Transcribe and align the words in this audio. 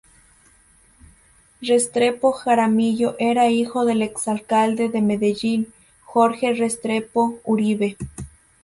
Restrepo 1.61 2.31
Jaramillo 2.31 3.15
era 3.19 3.49
hijo 3.51 3.85
del 3.85 4.01
exalcalde 4.01 4.89
de 4.89 4.99
Medellín, 5.03 5.71
Jorge 6.05 6.53
Restrepo 6.55 7.39
Uribe. 7.43 7.97